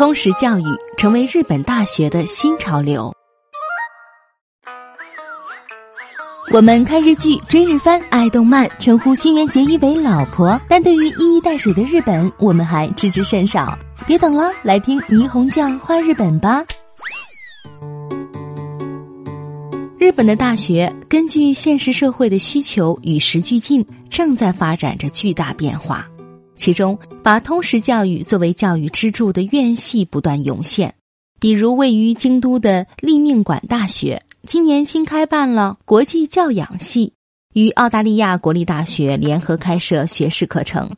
[0.00, 0.64] 通识教育
[0.96, 3.12] 成为日本大学的新潮流。
[6.54, 13.78] 我们看日剧、追日番、爱动漫，称呼新垣结衣为老婆，但对于一衣带水的日本，我们还知之甚少。
[14.06, 16.64] 别等了，来听霓虹酱画日本吧。
[19.98, 26.06] 日本的大学根据现实社会的需求与时俱进，正在发展着巨大变化。
[26.60, 30.94] 其中，把通识教育作为教育支柱的院系不断涌现，
[31.40, 37.14] 比如位于京都的立命馆大学，今年新开办了国际教养系，
[37.54, 40.90] 与澳大利亚国立大学联合开设学士课程。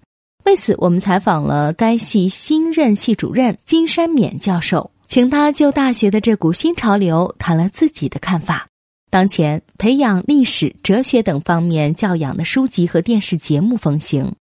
[0.45, 8.67] 为此，我们采访了该系新任系主任金山勉教授，请他就大学的这股新潮流谈了自己的看法。
[9.11, 14.35] 当前，培养历史、哲学等方面教养的书籍和电视节目风行，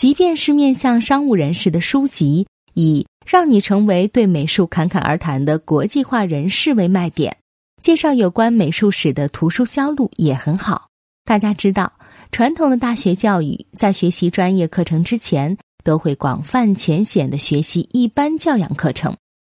[0.00, 7.36] 即便是面向商务人士的书籍，以让你成为对美术侃侃而谈的国际化人士为卖点，
[7.82, 10.88] 介绍有关美术史的图书销路也很好。
[11.26, 11.92] 大家知道，
[12.32, 19.14] 传统的大学教育在学习专业课程之前，都会广泛浅显的学习一般教养课程，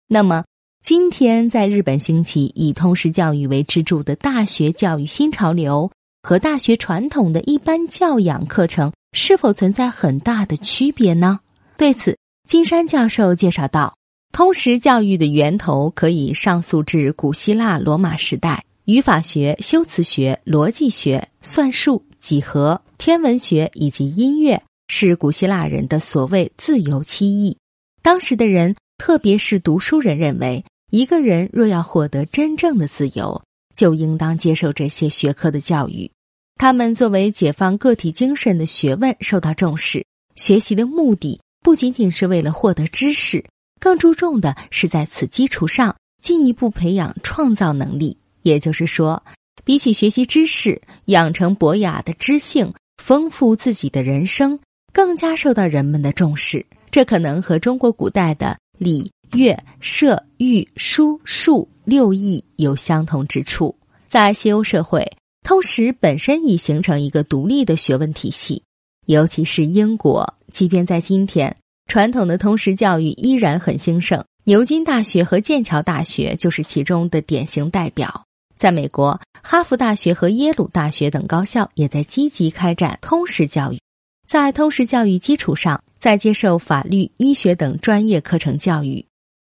[0.07, 0.43] 那么。
[0.83, 5.91] 今天在日本兴起以通识教育为支柱的大学教育新潮流，
[6.23, 11.39] 和大学传统的一般教养课程是否存在很大的区别呢？
[11.77, 12.17] 对此，
[12.47, 13.95] 金山教授介绍道：
[14.31, 27.57] 通识教育的源头可以上溯至古希腊罗马时代，语法学、修辞学、逻辑学、算术、几何、天文学以及音乐是古希腊人的所谓自由期艺。
[28.01, 30.63] 当时的人，特别是读书人，认为。
[30.91, 33.41] 一个人若要获得真正的自由，
[33.73, 36.11] 就应当接受这些学科的教育。
[36.57, 40.05] 他们作为解放个体精神的学问受到重视。
[40.35, 43.43] 学习的目的不仅仅是为了获得知识，
[43.79, 48.17] 更注重的是在此基础上进一步培养创造能力。
[48.43, 49.21] 也就是说，
[49.63, 54.59] 比起学习知识，养成博雅的知性，丰富自己的人生，
[54.93, 56.65] 更加受到人们的重视。
[56.89, 59.11] 这可能和中国古代的礼。
[59.33, 63.73] 乐、射、御、书、数六艺有相同之处。
[64.09, 65.09] 在西欧社会，
[65.43, 68.63] 通识本身已形成一个独立的学问体系。
[69.07, 71.57] 尤其是英国，即便在今天，
[71.87, 74.23] 传统的通识教育依然很兴盛。
[74.43, 78.23] 牛津大学和剑桥大学就是其中的典型代表。
[78.57, 83.79] 在美国，哈佛大学和耶鲁大学等高校也在积极开展通识教育。
[84.27, 89.03] 在通识教育基础上，再接受法律、医学等专业课程教育。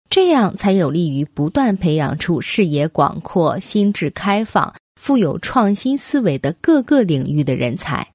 [0.09, 8.07] 这样才有利于不断培养出视野广阔、心智开放、富有创新思维的各个领域的人才。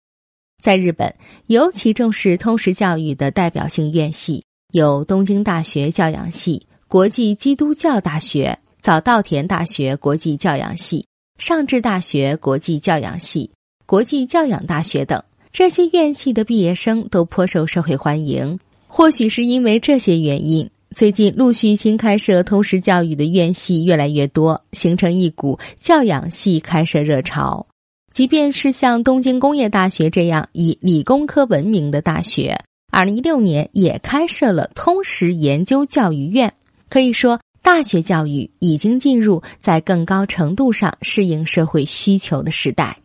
[0.62, 1.14] 在日本，
[1.46, 11.06] 尤其重视通识教育的代表性院系有东京大学教养系、国际基督教大学、早稻田大学国际教养系、
[11.38, 13.50] 上智大学国际教养系、
[13.86, 15.22] 国际教养大学等。
[15.52, 18.58] 这些院系的毕业生都颇受社会欢迎。
[18.86, 20.68] 或许是因为这些原因。
[20.92, 27.64] 最近陆续新开设通识教育的院系越来越多，形成一股教养系开设热潮。
[28.12, 32.58] 即便是像东京工业大学这样以理工科闻名的大学，
[32.90, 36.52] 二零一六年也开设了通识研究教育院。
[36.88, 42.98] 可以说，大学教育已经进入在更高程度上适应社会需求的时代。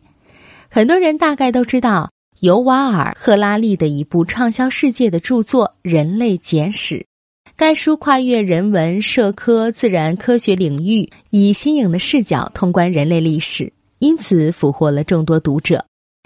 [0.68, 2.10] 很多人大概都知道
[2.40, 6.96] 尤瓦尔·赫拉利的一部畅销世界的著作《人类简史》。
[7.58, 15.82] 该书跨越人文、社科、自然科学领域，以新颖的视角通关人类历史，因此俘获了众多读者。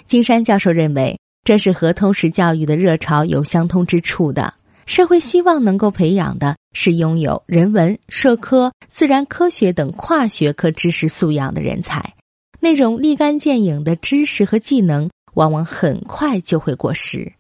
[0.08, 4.52] 金山教授认为，这是和通识教育的热潮有相通之处的。
[4.86, 12.12] 社会希望能够培养的是拥有人文、社科、自然科学等跨学科知识素养的人才。
[12.58, 17.32] 那种立竿见影的知识和技能，往往很快就会过时。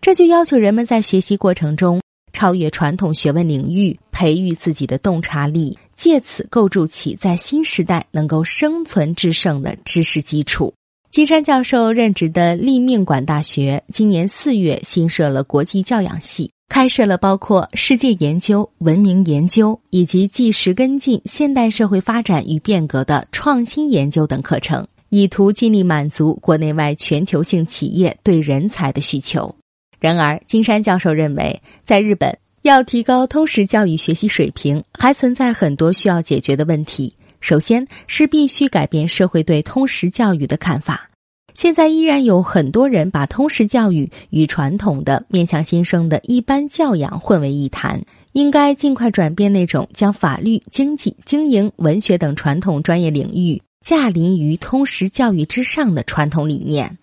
[0.00, 2.00] 这就要求人们在学习过程中。
[2.42, 10.74] 超越传统学问领域，培育自己的洞察力，借此构筑起在新时代能够生存制胜的知识基础。
[11.12, 29.54] 金山教授任职的立命馆大学今年四月新设了国际教养系，开设了包括世界研究、文明研究以及纪实跟进现代社会发展与变革的创新研究等课程，以图尽力满足国内外全球性企业对人才的需求。
[30.00, 37.12] 然而，金山教授认为，在日本要提高通识教育学习水平，还存在很多需要解决的问题。
[37.40, 41.10] 首先是必须改变社会对通识教育的看法。
[41.54, 48.00] 现在依然有很多人把通识教育与传统的面向新生的一般教养混为一谈，
[48.32, 56.96] 应该尽快转变那种将法律、经济、经营、文学等传统专业领域驾临于通识教育之上的传统理念。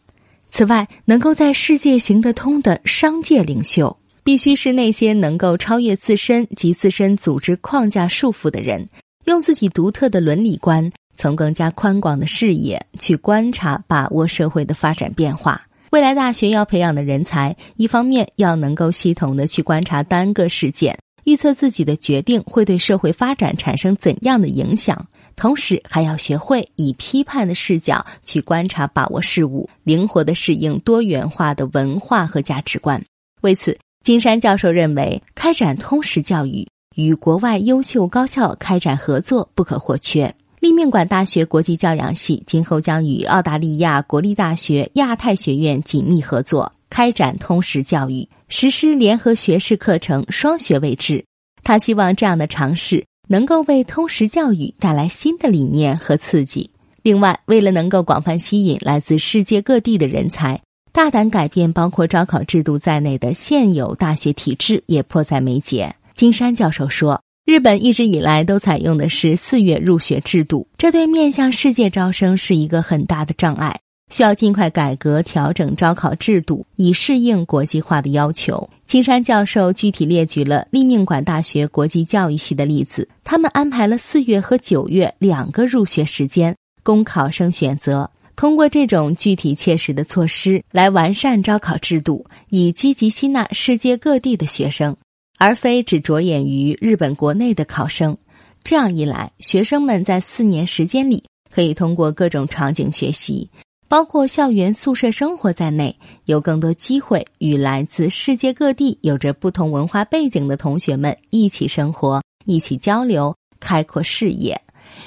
[0.50, 8.88] 此外，能够在世界行得通的商界领袖，必须是那些能够超越自身及自身组织框架束缚的人，
[9.26, 15.62] 用自己独特的伦理观，从更加宽广的视野去观察、把握社会的发展变化。
[15.92, 20.98] 未来大学要培养的人才，一方面要能够系统的去观察单个事件。
[21.26, 25.06] 预测自己的决定会对社会发展产生怎样的影响，
[25.36, 33.04] 同时还要学会以批判的视角去观察、把握事物，灵活的适应多元化的文化和价值观。
[33.42, 40.34] 为此，金山教授认为，开展通识教育与国外优秀高校开展合作不可或缺。
[40.60, 48.28] 立命馆大学国际教养系今后将与澳大利亚国立大学亚太学院紧密合作，开展通识教育。
[48.48, 51.24] 实施联合学士课程双学位制，
[51.64, 56.70] 他希望这样的尝试能够为通识教育带来新的理念和刺激。
[57.04, 60.60] 另外，为了能够广泛吸引来自世界各地的人才，
[60.92, 65.96] 大胆改变包括招考制度在内的现有大学体制也迫在眉睫。
[66.16, 78.68] 金山教授说：“日本一直以来都采用的是四月入学制度，这对面向世界招生是一个很大的障碍。”需要尽快改革调整招考制度，以适应国际化的要求。
[78.88, 88.10] 金山教授具体列举了立命馆大学国际教育系的例子，他们安排了四月和九月两个入学时间供考生选择。
[88.40, 94.96] 通过这种具体切实的措施来完善招考制度，以积极吸纳世界各地的学生，
[95.38, 98.18] 而非只着眼于日本国内的考生。
[98.64, 101.22] 这样一来，学生们在四年时间里
[101.54, 103.50] 可以通过各种场景学习。
[103.90, 105.94] 包括校园宿舍生活在内，
[106.24, 114.62] 有更多机会与来自世界各地、有着不同文化背景的同学们一起生活、一起交流，开阔视野。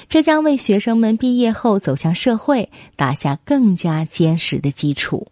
[0.09, 5.27] 这将为学生们毕业后走向社会打下更加坚实的基础。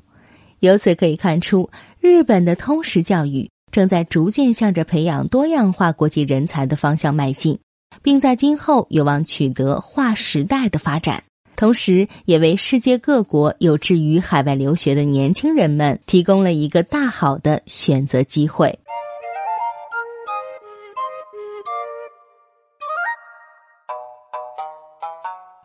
[0.60, 1.70] 由此可以看出，
[2.00, 7.60] 日本的通识教育正在逐渐向着培养多样化国际人才的方向迈进，
[8.02, 11.24] 并在今后有望取得划时代的发展。
[11.56, 18.80] 同时，也为世界各国有志于海外留学的年轻人们提供了一个大好的选择机会。